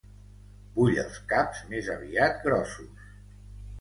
[0.77, 3.13] Vull els caps més aviat grossos.